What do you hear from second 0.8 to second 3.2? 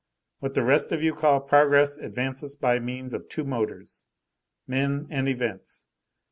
of you call progress advances by means